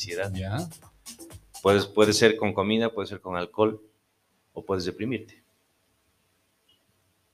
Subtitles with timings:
[0.00, 0.32] ansiedad.
[0.34, 0.68] Ya.
[1.62, 3.82] Puedes, puede ser con comida, puede ser con alcohol
[4.54, 5.42] o puedes deprimirte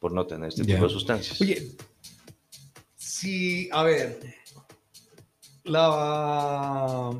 [0.00, 0.74] por no tener este Ya.
[0.74, 1.40] tipo de sustancias.
[1.40, 1.72] Oye,
[2.96, 4.20] si, a ver,
[5.64, 7.12] la,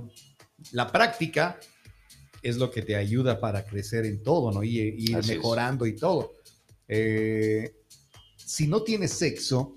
[0.72, 1.58] la práctica
[2.42, 4.62] es lo que te ayuda para crecer en todo, ¿no?
[4.62, 5.36] Y y ir Así es.
[5.38, 6.34] mejorando y todo.
[6.88, 7.74] Eh,
[8.36, 9.76] si no tienes sexo,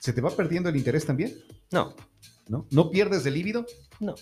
[0.00, 1.36] ¿se te va perdiendo el interés también?
[1.72, 1.94] No,
[2.48, 2.66] ¿No?
[2.70, 3.66] ¿No pierdes el líbido?
[4.00, 4.14] no.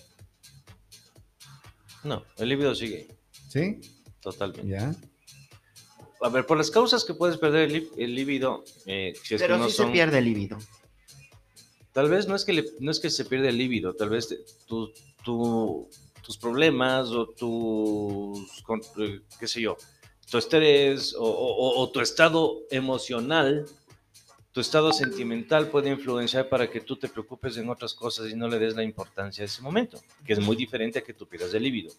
[2.05, 3.07] No, el líbido sigue
[3.49, 3.81] ¿Sí?
[4.21, 4.67] totalmente.
[4.67, 4.95] Ya.
[6.21, 9.55] A ver, por las causas que puedes perder el, el líbido, eh, si es Pero
[9.55, 10.57] que no sí son, se pierde el líbido.
[11.91, 14.29] tal vez no es que le- no es que se pierde el líbido, tal vez
[14.29, 14.91] te- tu-
[15.23, 15.89] tu-
[16.23, 19.75] tus problemas o tus, con- eh, qué sé yo,
[20.29, 23.65] tu estrés o, o- o- o tu estado emocional,
[24.55, 28.47] tu estado sentimental puede influenciar para que tú te preocupes en otras cosas y no
[28.47, 31.53] le des la importancia a ese momento, que es muy diferente a que tú pierdas
[31.53, 31.91] el líbido.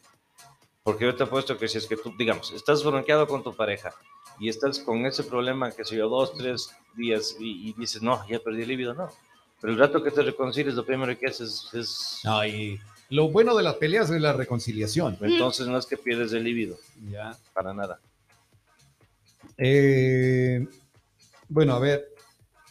[0.82, 3.93] Porque yo te apuesto que si es que tú, digamos, estás bronqueado con tu pareja
[4.40, 8.26] y estás con ese problema, que sé yo, dos, tres días y, y dices, no,
[8.26, 9.10] ya perdí el líbido, no.
[9.60, 12.20] Pero el rato que te reconcilies, lo primero que haces es...
[12.24, 15.18] Ay, lo bueno de las peleas es la reconciliación.
[15.20, 16.79] Entonces no es que pierdes el líbido,
[17.10, 17.37] Ya.
[17.52, 18.01] para nada.
[19.59, 20.66] Eh,
[21.51, 22.16] bueno, a ver,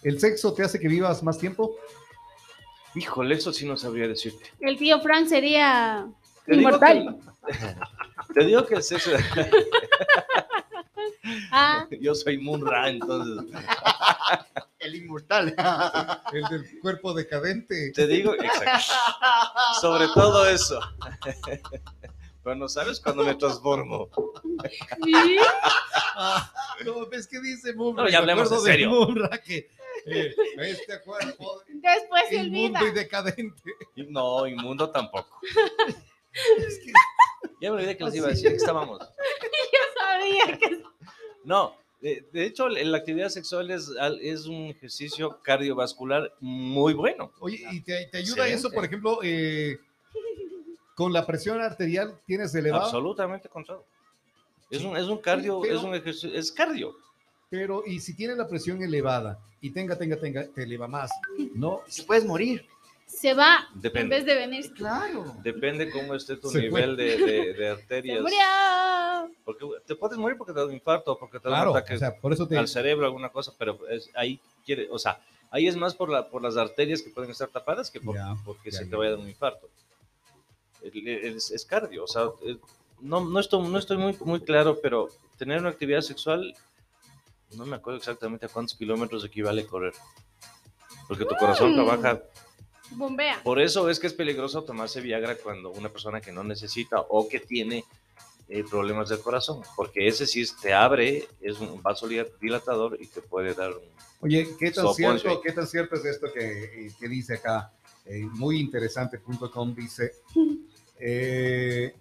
[0.05, 1.75] ¿el sexo te hace que vivas más tiempo?
[2.95, 4.51] Híjole, eso sí no sabría decirte.
[4.61, 6.07] El tío Frank sería
[6.45, 7.17] Te digo inmortal.
[7.47, 9.11] que- te digo que el sexo...
[11.51, 13.45] Ah, yo soy Munra, entonces...
[14.79, 15.55] El inmortal.
[16.31, 17.91] El del cuerpo decadente.
[17.95, 18.93] Te digo, exacto.
[19.81, 20.79] Sobre todo eso.
[22.43, 24.09] Pero no sabes cuándo me transformo.
[25.03, 25.37] ¿sí?
[26.15, 26.51] Ah,
[26.85, 28.03] no, ves que dice Mumra.
[28.03, 28.89] No, ya hablemos en de serio.
[28.91, 29.69] Mumra que eh,
[30.05, 32.57] este cuerpo Después se olvida.
[32.59, 33.71] inmundo y decadente.
[34.09, 35.39] No, inmundo tampoco.
[36.57, 36.91] Es que-
[37.61, 38.99] Ya me olvidé que les iba a decir que estábamos.
[38.99, 40.83] Yo sabía que
[41.43, 47.31] No, de, de hecho, la actividad sexual es, un ejercicio cardiovascular muy bueno.
[47.39, 48.53] Oye, ¿y te, te ayuda Excelente.
[48.53, 49.79] eso, por ejemplo, eh,
[50.95, 52.83] con la presión arterial tienes elevada?
[52.85, 53.85] Absolutamente con todo.
[54.69, 54.85] Es Sí.
[54.85, 56.95] un, es un cardio, Pero- es un ejercicio, es cardio.
[57.55, 61.11] Pero, y si tienes la presión elevada y tenga, tenga, tenga, te eleva más,
[61.53, 61.81] ¿no?
[61.87, 62.65] Se puedes morir.
[63.05, 64.15] se va en Depende.
[64.17, 64.73] vez de venir.
[64.73, 65.35] Claro.
[65.43, 68.21] Depende cómo esté tu Se nivel de, de- de Se arterias.
[68.21, 68.37] murió.
[69.45, 71.95] Porque te puedes morir porque te da un infarto, porque te da Claro, un ataque
[71.95, 72.57] o sea, por eso te...
[72.57, 75.19] al cerebro, alguna cosa, pero es, ahí quiere, o sea,
[75.51, 78.35] ahí es más por, la, por las arterias que pueden estar tapadas que por, Ya,
[78.43, 78.89] porque ya, se ya.
[78.89, 79.69] te vaya a dar un infarto.
[80.81, 82.57] Es, es cardio, o sea, eh,
[83.01, 86.55] no, no, estoy, no estoy muy, muy claro, pero tener una actividad sexual,
[87.53, 89.93] no me acuerdo exactamente a cuántos kilómetros equivale correr.
[91.07, 91.75] Porque tu corazón Mm.
[91.75, 92.23] trabaja.
[92.91, 93.41] Bombea.
[93.43, 97.27] Por eso es que es peligroso tomarse Viagra cuando una persona que no necesita o
[97.27, 97.83] que tiene
[98.47, 103.21] eh, problemas del corazón, porque ese sí te abre, es un vaso dilatador y te
[103.23, 103.83] puede dar un,
[104.21, 107.73] Oye, ¿qué tan, cierto, ¿qué tan cierto es esto que, que dice acá?
[108.05, 110.11] Eh, muy interesante.com dice,
[110.99, 111.95] eh,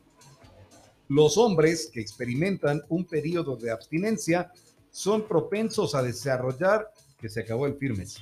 [1.09, 4.53] los hombres que experimentan un periodo de abstinencia
[4.95, 6.89] son propensos a desarrollar,
[7.19, 8.17] que se acabó el firmes,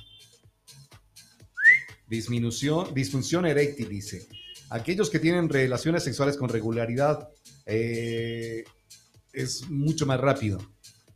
[2.07, 4.27] disminución, disfunción eréctil, dice.
[4.69, 7.29] Aquellos que tienen relaciones sexuales con regularidad
[7.67, 8.63] eh,
[9.31, 10.57] es mucho más rápido.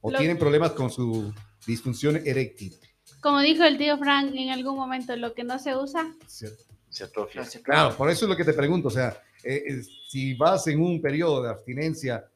[0.01, 1.33] O Lo- tienen problemas con su
[1.65, 2.77] disfunción eréctil.
[3.19, 6.13] Como dijo el tío Frank en algún momento, lo que no se usa.
[6.27, 7.43] se atrofia.
[7.63, 8.89] Claro, por eso es lo que te pregunto.
[8.89, 12.29] O sea, eh, eh, si vas en un periodo de abstinencia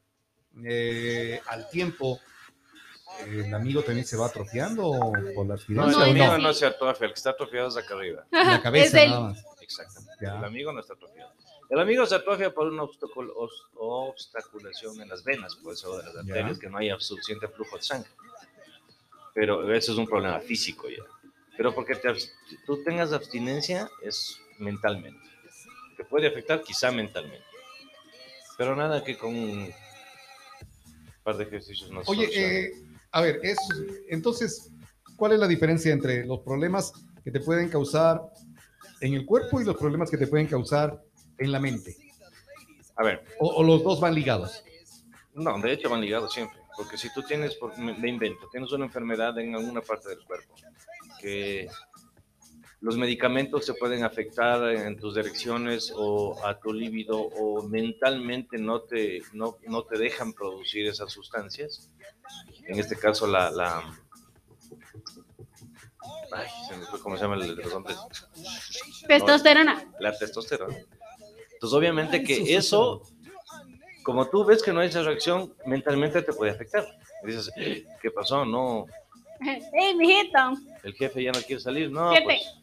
[0.64, 2.18] eh, al tiempo,
[3.26, 5.92] ¿el amigo también se va atrofiando o por la No, abstinencia?
[5.98, 8.24] No, el amigo no se atrofia, el que está atrofiado es acá arriba.
[8.32, 9.44] La es cabeza el- nada más.
[9.60, 10.12] Exactamente.
[10.24, 10.38] Ya.
[10.38, 11.32] El amigo no está atrofiado.
[11.70, 12.82] El amigo se atrofia por una
[13.76, 16.20] obstaculación en las venas, por eso de las Ya.
[16.20, 18.10] arterias, que no haya suficiente flujo de sangre.
[19.34, 21.02] Pero eso es un problema físico ya.
[21.56, 22.12] Pero porque te
[22.66, 25.20] tú tengas abstinencia es mentalmente.
[25.96, 27.44] Te puede afectar quizá mentalmente.
[28.58, 29.72] Pero nada que con un
[31.22, 32.28] par de ejercicios no se Oye,
[32.66, 32.72] eh,
[33.12, 33.58] a ver, es,
[34.08, 34.70] entonces,
[35.16, 36.92] ¿cuál es la diferencia entre los problemas
[37.22, 38.22] que te pueden causar
[39.00, 41.02] en el cuerpo y los problemas que te pueden causar
[41.38, 41.96] en la mente?
[42.96, 44.64] A ver, ¿O, o los dos van ligados?
[45.34, 49.38] No, de hecho van ligados siempre, porque si tú tienes, me invento, tienes una enfermedad
[49.38, 50.54] en alguna parte del cuerpo,
[51.20, 51.68] que
[52.82, 58.80] los medicamentos se pueden afectar en tus direcciones o a tu líbido o mentalmente no
[58.80, 61.88] te, no, no te dejan producir esas sustancias.
[62.66, 63.52] En este caso la...
[63.52, 63.96] la
[66.32, 67.96] ay, se me fue cómo se llama el de los hombres.
[69.06, 69.84] Testosterona.
[70.00, 70.76] La testosterona.
[71.52, 73.02] Entonces, obviamente que eso,
[74.02, 76.84] como tú ves que no hay esa reacción, mentalmente te puede afectar.
[77.22, 78.44] Y dices, ¿qué pasó?
[78.44, 78.86] No,
[79.72, 80.54] ¡Ey, mijito!
[80.82, 81.88] el jefe ya no quiere salir.
[81.88, 82.24] No, Siete.
[82.24, 82.61] pues.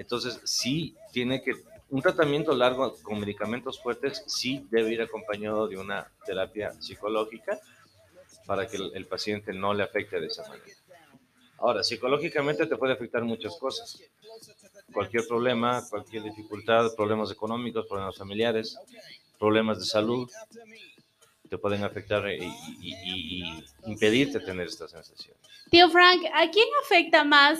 [0.00, 1.52] Entonces, sí tiene que,
[1.90, 7.60] un tratamiento largo con medicamentos fuertes, sí debe ir acompañado de una terapia psicológica
[8.46, 10.74] para que el, el paciente no le afecte de esa manera.
[11.58, 14.00] Ahora, psicológicamente te puede afectar muchas cosas.
[14.90, 18.78] Cualquier problema, cualquier dificultad, problemas económicos, problemas familiares,
[19.38, 20.30] problemas de salud,
[21.50, 25.36] te pueden afectar y, y- y- y impedirte tener esta sensación.
[25.70, 27.58] Tío Frank, ¿a quién afecta más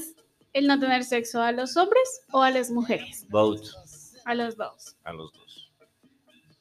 [0.52, 1.40] el no tener sexo?
[1.42, 3.26] ¿A los hombres o a las mujeres?
[3.28, 3.68] Vote
[4.24, 4.96] A los dos.
[5.04, 5.70] a los dos.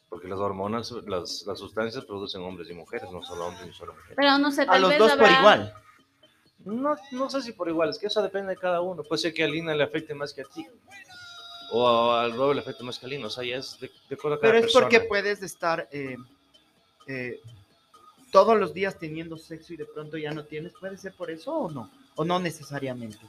[0.09, 3.93] Porque las hormonas, las, las sustancias producen hombres y mujeres, no solo hombres ni solo
[3.93, 4.15] mujeres.
[4.17, 5.73] Pero no sé, A tal los vez dos por igual.
[6.65, 9.03] No, no sé si por igual, es que eso depende de cada uno.
[9.03, 10.65] Puede ser que a Lina le afecte más que a ti.
[11.71, 13.27] O al Robert le afecte más que a Lina.
[13.27, 14.85] O sea, ya es de, de a cada Pero es persona.
[14.85, 16.17] porque puedes estar eh,
[17.07, 17.39] eh,
[18.31, 20.73] todos los días teniendo sexo y de pronto ya no tienes.
[20.79, 21.89] ¿Puede ser por eso o no?
[22.15, 23.19] O no necesariamente.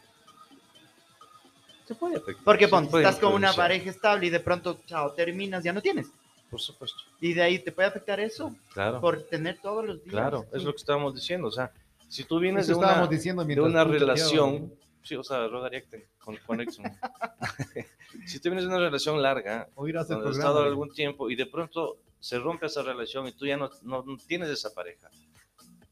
[1.90, 2.44] Se puede afectar.
[2.44, 5.72] Porque se ponte, puede estás con una pareja estable y de pronto, chao, terminas, ya
[5.72, 6.06] no tienes.
[6.48, 6.98] Por supuesto.
[7.20, 9.00] Y de ahí te puede afectar eso Claro.
[9.00, 10.12] por tener todos los días.
[10.12, 11.48] Claro, es lo que estábamos diciendo.
[11.48, 11.72] O sea,
[12.08, 14.72] si tú vienes de una, estábamos diciendo de una relación,
[15.02, 15.82] sí, o sea, Rodaría
[16.20, 16.84] con, con Exxon.
[18.26, 22.38] si tú vienes de una relación larga, has estado algún tiempo y de pronto se
[22.38, 25.08] rompe esa relación y tú ya no, no- no tienes esa pareja.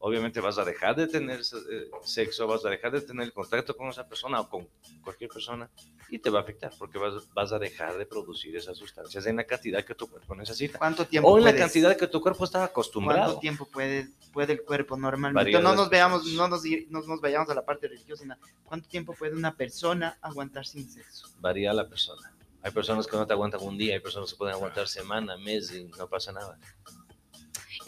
[0.01, 3.89] Obviamente vas a dejar de tener eh, sexo, vas a dejar de tener contacto con
[3.89, 4.65] esa persona o con
[5.03, 5.69] cualquier persona
[6.09, 9.35] y te va a afectar porque vas, vas a dejar de producir esas sustancias en
[9.35, 10.79] la cantidad que tu cuerpo necesita.
[10.79, 13.39] ¿Cuánto tiempo O en la cantidad que tu cuerpo está ¿Cuánto acostumbrado.
[13.39, 15.59] tiempo puede, puede el cuerpo normalmente?
[15.59, 19.13] No nos veamos, no nos, no nos vayamos a la parte religiosa, sino ¿cuánto tiempo
[19.13, 21.27] puede una persona aguantar sin sexo?
[21.41, 22.33] Varía la persona.
[22.61, 25.73] Hay personas que no te aguantan un día, hay personas que pueden aguantar semana, mes
[25.73, 26.57] y no pasa nada.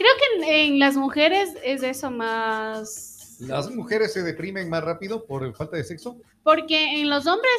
[0.01, 3.37] Creo que en, en las mujeres es eso más.
[3.39, 6.17] ¿Las mujeres se deprimen más rápido por falta de sexo?
[6.43, 7.51] Porque en los hombres,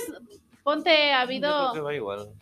[0.63, 2.33] ponte, ha Yo creo que habido va igual.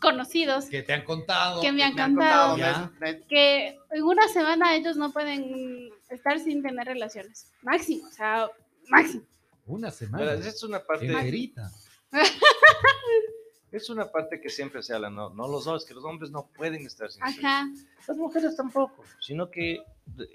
[0.00, 1.60] conocidos Que te han contado.
[1.62, 2.56] que me han Me han contado
[3.00, 7.50] me- que en una semana ellos no pueden estar sin tener relaciones.
[7.62, 8.50] Máximo, o sea,
[8.88, 9.24] máximo.
[9.66, 10.32] Una semana.
[10.34, 11.70] es una parte, Enterita.
[13.72, 16.48] es una parte que siempre se habla, no, no los hombres, que los hombres no
[16.56, 17.46] pueden estar sin sexo.
[17.46, 17.68] Ajá.
[18.08, 19.82] Las mujeres tampoco, sino que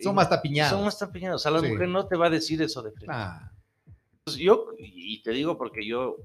[0.02, 0.72] Son más tapiñadas.
[0.74, 1.36] son más tapiñadas.
[1.38, 1.68] O sea, la Sí.
[1.70, 3.08] mujer no te va a decir eso de frente.
[3.10, 3.52] Ah,
[4.26, 6.18] Pues yo, y te digo porque yo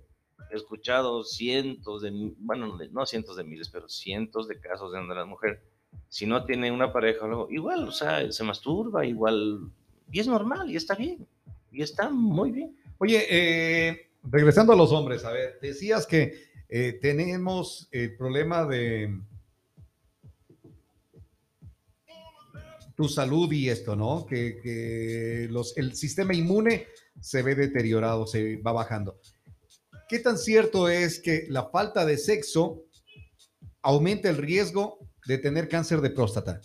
[0.50, 5.14] he escuchado cientos de, bueno, no cientos de miles, pero cientos de casos de donde
[5.14, 5.62] la mujer,
[6.08, 9.70] si no tiene una pareja o algo, igual, o sea, se masturba, igual,
[10.12, 11.26] y es normal, y está bien,
[11.72, 12.76] y está muy bien.
[12.98, 16.34] Oye, eh, regresando a los hombres, a ver, decías que
[16.68, 19.20] eh, tenemos el problema de
[22.96, 24.26] tu salud y esto, ¿no?
[24.26, 26.86] Que, el sistema inmune
[27.20, 29.20] se ve deteriorado, se va bajando.
[30.08, 32.84] ¿Qué tan cierto es que la falta de sexo
[33.82, 36.60] aumenta el riesgo de tener cáncer de próstata?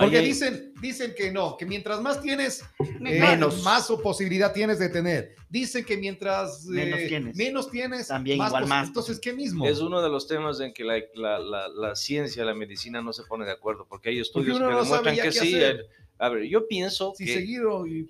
[0.00, 3.62] Porque dicen, dicen que no, que mientras más tienes, eh, Menos.
[3.62, 5.34] más o posibilidad tienes de tener.
[5.48, 7.36] Dicen que mientras eh, Menos tienes.
[7.36, 8.88] menos tienes, También igual pos- más.
[8.88, 9.66] Entonces, ¿qué mismo?
[9.66, 13.12] Es uno de los temas en que la, la- la- la ciencia, la medicina no
[13.12, 15.56] se pone de acuerdo, porque hay Porque estudios uno que no demuestran que sí.
[15.56, 15.88] hacer.
[16.18, 17.46] A ver, yo pienso si que...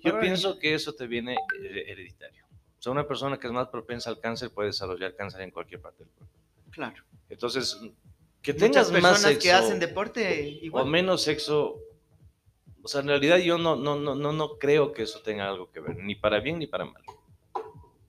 [0.03, 2.43] Yo pienso que eso te viene eh, hereditario.
[2.79, 5.81] O sea, una persona que es más propensa al cáncer puede desarrollar cáncer en cualquier
[5.81, 6.33] parte del cuerpo.
[6.71, 7.03] Claro.
[7.29, 7.77] Entonces,
[8.41, 10.85] que Muchas tengas más personas sexo que hacen deporte o igual.
[10.87, 11.79] menos sexo,
[12.81, 15.71] o sea, en realidad yo no, no, no, no, no creo que eso tenga algo
[15.71, 17.03] que ver, ni para bien ni para mal.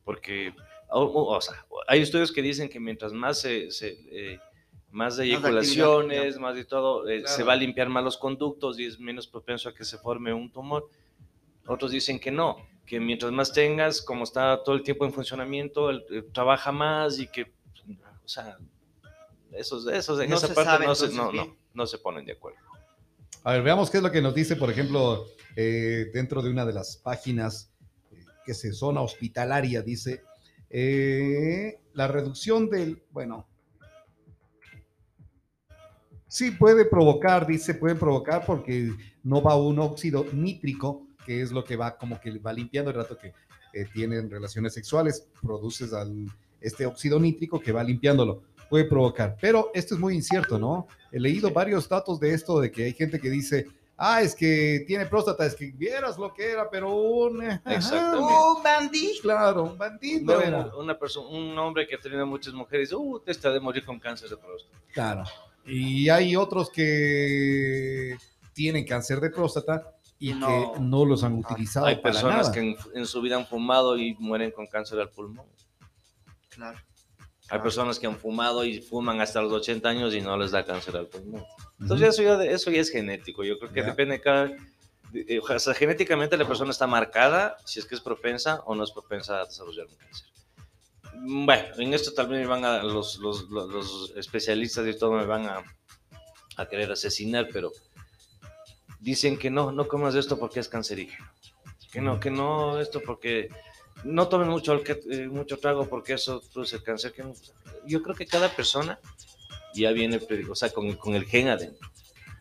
[0.04, 0.54] Porque,
[0.88, 3.70] o, o- o sea, hay estudios que dicen que mientras más se...
[3.70, 4.38] se, eh,
[4.92, 6.40] más de eyaculaciones, ya.
[6.40, 7.46] más de todo, eh, se Claro.
[7.46, 10.50] va a limpiar más los conductos y es menos propenso a que se forme un
[10.50, 10.88] tumor.
[11.68, 12.56] Otros dicen que no,
[12.86, 17.20] que mientras más tengas, como está todo el tiempo en funcionamiento, el- eh, trabaja más
[17.20, 17.42] y que,
[18.24, 18.58] o sea,
[19.52, 21.58] esos, esos en No esa se parte sabe, no, se, entonces, no, no, bien.
[21.74, 22.58] no se ponen de acuerdo.
[23.42, 25.26] A ver, veamos qué es lo que nos dice, por ejemplo,
[25.56, 27.72] eh, dentro de una de las páginas
[28.12, 30.22] eh, que se zona hospitalaria, dice
[30.70, 33.48] eh, la reducción del, bueno,
[36.28, 38.92] sí puede provocar, dice, puede provocar porque
[39.24, 42.96] no va un óxido nítrico, que es lo que va como que va limpiando el
[42.96, 43.34] rato que
[43.72, 46.26] eh, tienen relaciones sexuales, produces al,
[46.60, 49.36] este óxido nítrico que va limpiándolo, puede provocar.
[49.40, 50.86] Pero esto es muy incierto, ¿no?
[51.12, 53.66] He leído varios datos de esto, de que hay gente que dice,
[53.98, 57.42] ah, es que tiene próstata, es que vieras lo que era, pero un...
[57.42, 58.18] Exactamente.
[58.30, 59.20] ¡Oh, bandit!
[59.20, 60.66] Claro, un bandido era.
[60.68, 63.84] un- una persona, un hombre que ha tenido muchas mujeres, uh, te está de morir
[63.84, 64.78] con cáncer de próstata.
[64.94, 65.24] Claro.
[65.66, 68.16] Y hay otros que
[68.54, 70.46] tienen cáncer de próstata y No.
[70.74, 72.52] que no los han utilizado Hay para personas nada.
[72.52, 75.46] que en, en su vida han fumado y mueren con cáncer al pulmón.
[76.50, 76.78] Claro.
[77.50, 77.62] Hay Ah.
[77.62, 80.96] personas que han fumado y fuman hasta los 80 años y no les da cáncer
[80.96, 81.44] al pulmón.
[81.80, 82.22] Entonces Ujú.
[82.28, 83.42] eso, ya, eso ya es genético.
[83.44, 83.86] Yo creo que Ya.
[83.86, 84.44] depende de cada...
[84.46, 88.74] de- eh, o sea, genéticamente la persona está marcada si es que es propensa o
[88.76, 90.26] no es propensa a desarrollar un cáncer.
[91.14, 95.26] Mm, Bueno, en esto me van a, los, los, los- los especialistas y todo me
[95.26, 95.64] van a,
[96.56, 97.72] a querer asesinar, pero
[99.00, 101.26] dicen que no, no comas esto porque es cancerígeno.
[101.90, 103.48] Que no, que no esto porque
[104.04, 107.12] no tomen mucho, alque- eh, mucho trago porque eso produce cáncer.
[107.12, 107.34] Que no-
[107.86, 108.98] yo creo que cada persona
[109.74, 111.88] ya viene, pre- o sea, con, con el gen adentro.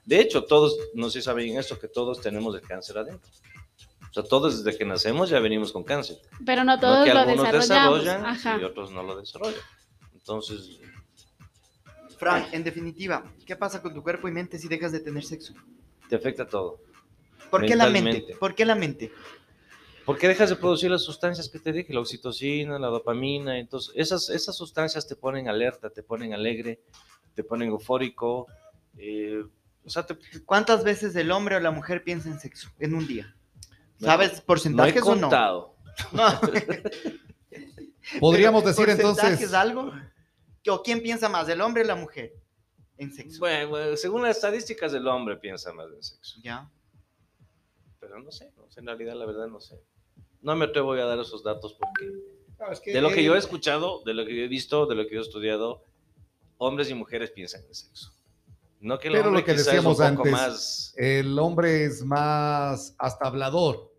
[0.06, 3.30] De hecho, todos, no sé si saben esto, que todos tenemos el cáncer adentro.
[4.10, 6.18] O sea, todos desde que nacemos ya venimos con cáncer.
[6.44, 8.58] Pero no No todos que lo desarrollan Ajá.
[8.60, 9.62] y otros no lo desarrollan.
[10.14, 10.80] Entonces,
[12.18, 15.54] Frank, en definitiva, ¿qué pasa con tu cuerpo y mente si dejas de tener sexo?
[16.10, 16.80] te afecta todo.
[17.52, 18.36] ¿Por qué la mente?
[18.40, 19.12] ¿Por qué la mente?
[20.10, 21.94] ¿Por qué dejas de producir las sustancias que te dije?
[21.94, 23.60] La oxitocina, la dopamina.
[23.60, 26.82] Entonces, esas, esas sustancias te ponen alerta, te ponen alegre,
[27.36, 28.48] te ponen eufórico.
[28.98, 29.44] eh,
[29.86, 33.06] o sea, te, ¿Cuántas veces el hombre o la mujer piensa en sexo en un
[33.06, 33.36] día?
[34.00, 35.22] No, ¿Sabes no he porcentajes o no?
[35.22, 35.76] contado.
[36.12, 36.26] No.
[38.20, 39.94] Podríamos decir ¿Porcentajes entonces, algo?
[40.70, 42.34] ¿O quién piensa más, el hombre o la mujer
[42.98, 43.42] en sexo?
[43.42, 46.40] Bueno, bueno, según las estadísticas del hombre piensa más en sexo.
[46.42, 46.68] Ya.
[48.00, 49.80] Pero no sé, no sé, en realidad la verdad no sé.
[50.42, 52.12] No me atrevo a dar esos datos porque
[52.60, 54.48] No, es que, de lo que yo he eh, escuchado, de lo que yo he
[54.48, 55.84] visto, de lo que yo he estudiado,
[56.58, 58.14] hombres y mujeres piensan en sexo.
[58.80, 62.04] No que el Pero lo hombre que decíamos un poco antes, más el hombre es
[62.04, 63.92] más hasta hablador,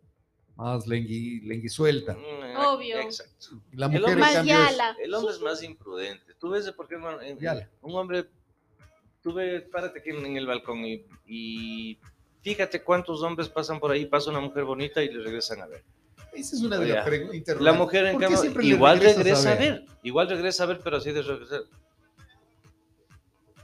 [0.57, 2.15] más lengui, lenguisuelta.
[2.15, 2.99] Mm, Obvio.
[3.01, 3.61] Exacto.
[3.73, 4.97] La El mujer hombre Más cambio, es- yala.
[5.03, 6.35] El hombre es más imprudente.
[6.39, 6.97] Tú ves de por qué
[7.39, 7.69] Yala.
[7.83, 8.27] un hombre,
[9.23, 11.99] tú ves, párate aquí en, en el balcón y, y
[12.41, 15.85] fíjate cuántos hombres pasan por ahí, pasa una mujer bonita y le regresan a ver.
[16.35, 17.61] Esa es una de las preguntas.
[17.61, 19.85] La mujer en ¿Por qué cambio igual regresa a ver?
[20.03, 21.61] igual regresa a ver, pero así de regresar.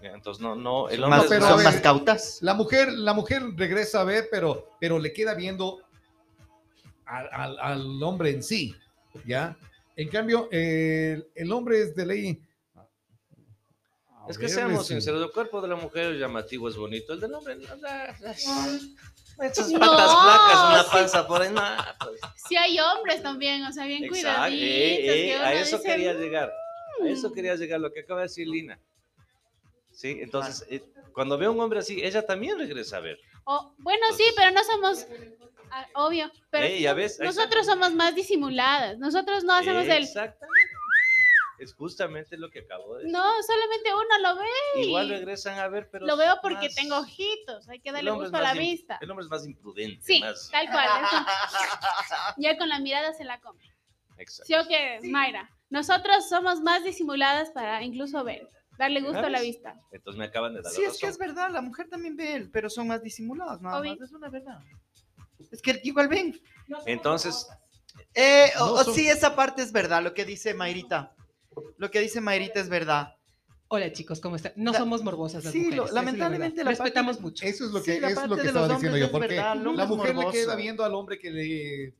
[0.02, 2.38] Entonces no, no, el hombre más, pero son ver, más cautas.
[2.42, 5.80] La mujer, la mujer regresa a ver, pero, pero le queda viendo
[7.06, 8.74] al, al- al hombre en sí,
[9.24, 9.56] ¿ya?
[9.96, 12.40] En cambio, el, el hombre es de ley.
[14.28, 17.32] Es que seamos sinceros, el cuerpo de la mujer es llamativo, es bonito, el del
[17.34, 20.88] hombre, no, no, esas No, patas flacas, una sí.
[20.92, 21.62] panza por ahí, no,
[22.00, 22.20] pues.
[22.48, 24.68] Sí hay hombres también, o sea, bien Exacto, cuidaditos.
[24.68, 26.52] eh, eh, que a eso dice, quería llegar,
[27.02, 27.32] a eso "Mm".
[27.34, 28.78] quería llegar, lo que acaba de decir Lina.
[29.92, 33.18] Sí, entonces, eh, cuando ve a un hombre así, ella también regresa a ver.
[33.44, 35.06] O- bueno, sí, pero no somos,
[35.70, 36.66] ah, obvio, pero
[37.20, 38.98] nosotros somos más disimuladas.
[38.98, 40.65] Nosotros no hacemos el, Exactamente.
[41.58, 43.12] Es justamente lo que acabo de decir.
[43.16, 44.82] no, solamente uno lo ve.
[44.86, 46.06] Igual regresan a ver, pero.
[46.06, 48.98] Lo veo porque más- tengo ojitos, hay que darle gusto a la vista.
[49.00, 50.02] El hombre es más imprudente.
[50.04, 50.88] Sí, más- tal cual.
[52.36, 53.64] Ya con la mirada se la come.
[54.18, 54.44] Exacto.
[54.46, 55.50] ¿Sí o qué, Mayra?
[55.70, 58.48] Nosotros somos más disimuladas para incluso ver,
[58.78, 59.74] darle gusto a la vista.
[59.92, 62.48] Entonces me acaban de dar Sí, la es que es verdad, la mujer también ve,
[62.52, 63.92] pero son más disimuladas, nada Obvio.
[63.92, 64.58] más, es una verdad.
[65.50, 66.40] Es que igual ven.
[66.86, 67.46] Entonces,
[68.14, 71.14] Eh, o- No o son- sí, esa parte es verdad, lo que dice Mayrita.
[71.78, 73.14] Lo que dice Mayrita es verdad.
[73.68, 74.52] Hola chicos, ¿cómo están?
[74.56, 75.76] No La- somos morbosas las sí, mujeres.
[75.78, 77.44] lo- es lamentablemente la respetamos mucho.
[77.44, 79.00] Eso es lo Sí, que, la es parte lo que de estaba los diciendo hombres
[79.00, 80.32] yo, es porque verdad, hombre la es mujer le morboso.
[80.38, 81.94] queda viendo al hombre que le,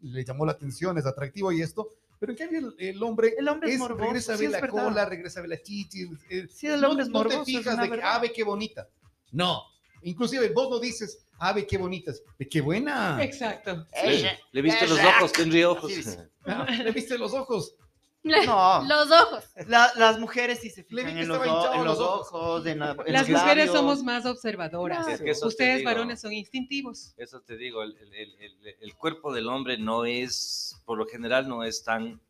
[0.00, 1.88] le llamó la atención, es atractivo y esto,
[2.18, 4.54] pero en cambio el, el hombre, El hombre es, es, morboso, regresa a sí ver
[4.56, 6.08] es la cola, regresa a ver la chichi.
[6.30, 8.10] eh, Sí, el no, hombre es no morboso, te es fijas de que, verdad.
[8.14, 8.88] ah, qué bonita.
[9.32, 9.62] No,
[10.02, 13.22] inclusive vos no dices, ah, ve qué bonitas, qué buena.
[13.22, 13.86] Exacto.
[14.06, 15.16] le, le viste los Ella.
[15.18, 15.88] ojos, tendría ojos.
[15.94, 16.30] Dice.
[16.46, 17.74] Ah, le viste los ojos.
[18.22, 19.44] No, Los ojos.
[19.66, 22.28] la- las mujeres sí se fijan en los, o- en los ojos.
[22.32, 23.74] ojos, en, la- en Las los mujeres labios.
[23.74, 25.08] somos más observadoras.
[25.08, 25.88] Es que Ustedes digo.
[25.90, 27.14] varones son instintivos.
[27.16, 31.64] Eso te digo, el, el- el- cuerpo del hombre no es, por lo general, no
[31.64, 32.20] es tan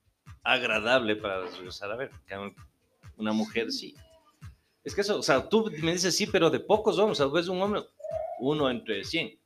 [0.44, 2.10] agradable para regresar a ver.
[3.16, 3.94] Una mujer sí.
[4.84, 7.32] Es que eso, o sea, tú me dices sí, pero de pocos hombres, o sea,
[7.34, 7.82] ves un hombre,
[8.38, 9.36] uno entre cien.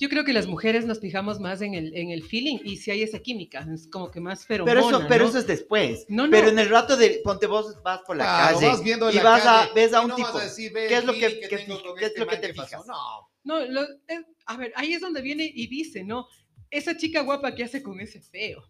[0.00, 2.90] Yo creo que las mujeres nos fijamos más en el, en el feeling y si
[2.90, 5.30] hay esa química, es como que más feromona, Pero eso, pero ¿no?
[5.30, 6.04] eso es después.
[6.08, 6.30] No, no.
[6.30, 9.14] Pero en el rato de, ponte vos, vas por la Claro, calle vas viendo en
[9.14, 10.28] y la vas a, calle ves a un no tipo.
[10.32, 12.36] vas a decir, ve ¿Qué es lo que- que con qué es este lo que
[12.38, 12.86] te que fijas?
[12.86, 16.26] No, No, lo- es- a ver, ahí es donde viene y dice, ¿no?
[16.70, 18.64] Esa chica guapa que hace con ese feo.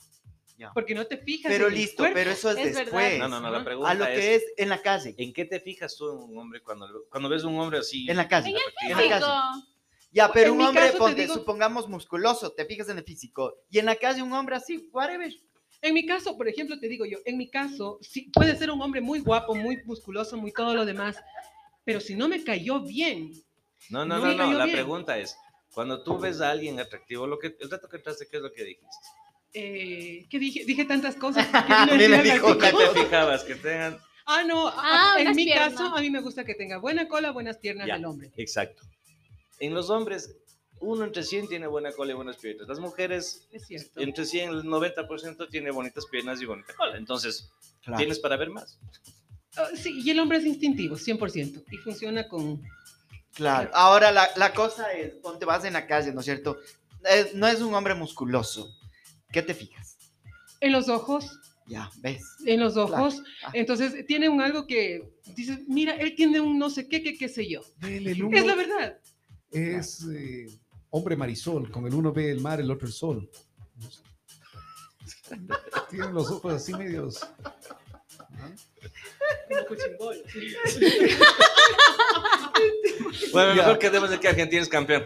[0.58, 0.70] Ya.
[0.72, 1.50] Porque no te fijas.
[1.50, 2.82] Pero en el listo, pero eso es, Es verdad.
[2.84, 3.18] después.
[3.18, 5.12] No, no, no, la pregunta A lo es, que es en la calle.
[5.18, 8.08] ¿en qué te fijas tú en un hombre cuando, cuando ves un hombre así?
[8.08, 8.50] En la calle.
[8.82, 9.62] En En la calle.
[10.14, 13.04] Ya, pero En un hombre, caso te ponte, digo- supongamos musculoso, te fijas en el
[13.04, 13.56] físico.
[13.68, 15.30] Y en la calle un hombre así, whatever.
[15.82, 18.80] En mi caso, por ejemplo, te digo yo, en mi caso, sí, puede ser un
[18.80, 21.16] hombre muy guapo, muy musculoso, muy todo lo demás.
[21.84, 23.32] pero si no me cayó bien,
[23.90, 24.52] No, no, No no, no.
[24.58, 24.76] La bien.
[24.76, 25.36] pregunta es,
[25.74, 28.50] cuando tú ves a alguien atractivo, lo que, el dato que entraste, ¿qué es lo
[28.52, 28.96] que dijiste?
[29.52, 30.64] eh, ¿qué dije?
[30.64, 31.46] Dije tantas cosas.
[31.52, 33.44] A mí me dijo ¿Qué una te fijabas?
[33.44, 33.98] Que tengan...
[34.26, 35.74] Ah, no, a- Ah, en mi piernas.
[35.74, 37.96] caso, a mí me gusta que tenga buena cola, buenas piernas Ya.
[37.96, 38.32] del hombre.
[38.36, 38.82] Exacto.
[39.60, 40.36] En los hombres,
[40.80, 42.68] uno entre 100 tiene buena cola y buenas piernas.
[42.68, 46.96] Las mujeres, Es entre 100 el 90% tiene bonitas piernas y bonita cola.
[46.96, 47.50] Entonces,
[47.96, 48.78] tienes para ver más.
[49.56, 52.60] Ah, sí, y el hombre es instintivo, 100%, y funciona con...
[53.34, 53.70] Claro.
[53.72, 56.56] Ahora la, la cosa es, ponte vas en la calle, ¿no es cierto?
[57.08, 58.68] Eh, no es un hombre musculoso.
[59.32, 59.96] ¿Qué te fijas?
[60.60, 62.22] En los ojos, Ya, ¿ves?
[62.46, 63.50] en los ojos, Ah.
[63.52, 67.28] entonces tiene un algo que dices, mira, él tiene un no sé qué, qué, qué
[67.28, 67.62] sé yo.
[67.82, 68.98] El, el Es la verdad.
[69.54, 70.46] Es eh,
[70.90, 73.30] hombre marisol, con el uno ve el mar, el otro el sol.
[75.90, 77.20] Tienen los ojos así medios.
[83.32, 85.04] Bueno, mejor quedemos de que Argentina es campeón.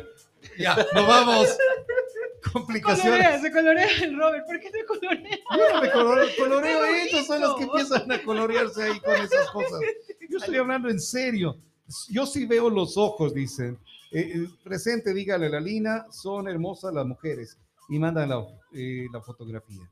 [0.59, 1.47] Ya, nos vamos.
[1.49, 3.41] Colorea, Complicaciones.
[3.43, 5.39] se colorea el Robert, ¿por qué se colorea?
[5.57, 9.15] Yo no me colore- coloreo, ¡Qué ellos son los que empiezan a colorearse ahí con
[9.17, 9.81] esas cosas.
[10.29, 11.59] Yo estoy hablando en serio.
[12.11, 13.79] Yo sí veo los ojos, dicen.
[14.11, 17.59] Eh, eh, presente, dígale la Lina, son hermosas las mujeres.
[17.89, 19.91] Y mandan la, eh, la fotografía.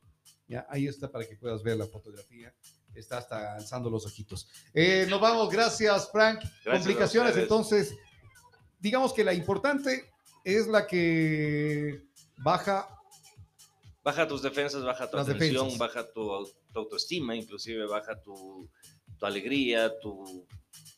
[0.48, 2.54] Ya, ahí está para que puedas ver la fotografía.
[2.94, 4.48] Está hasta alzando los ojitos.
[4.72, 6.40] Eh, nos vamos, gracias, Frank.
[6.40, 7.94] Gracias Complicaciones, entonces,
[8.78, 10.10] digamos que la importante
[10.44, 12.02] es la que
[12.38, 12.88] baja
[14.06, 15.78] Baja tus defensas, baja tu atención, defensas.
[15.78, 16.30] baja tu,
[16.72, 18.70] tu autoestima, inclusive baja tu,
[19.18, 20.46] tu alegría, tu...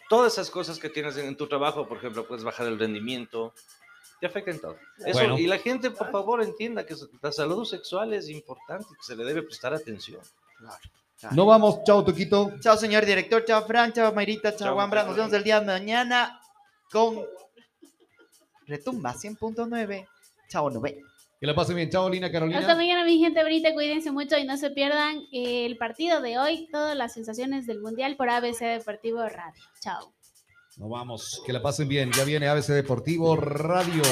[0.08, 3.52] Todas esas cosas que tienes en, en tu trabajo, por ejemplo, puedes bajar el rendimiento,
[4.20, 4.76] te afectan todo.
[4.98, 5.38] Eso, Bueno.
[5.38, 9.24] Y la gente, por favor, entienda que la salud sexual es importante, que se le
[9.24, 10.20] debe prestar atención.
[11.32, 12.52] No vamos, chao, Toquito.
[12.60, 13.44] Chao, señor director.
[13.44, 13.92] Chao, Fran.
[13.92, 14.50] Chao, Mayrita.
[14.50, 15.04] Chao, Chao, Wambra.
[15.04, 16.40] Nos vemos el día de mañana
[16.90, 17.24] con
[18.66, 20.06] Retumba 100.9.
[20.48, 21.02] Chao, no ve.
[21.40, 21.88] Que la pasen bien.
[21.88, 22.74] Chao, Lina Hasta Carolina.
[22.74, 23.72] mañana, mi gente bonita.
[23.72, 28.16] Cuídense mucho y no se pierdan el partido de hoy, todas las sensaciones del Mundial
[28.16, 29.62] por ABC Deportivo Radio.
[29.80, 30.12] Chao.
[30.78, 31.42] Nos vamos.
[31.46, 32.10] Que la pasen bien.
[32.12, 34.02] Ya viene ABC Deportivo Radio.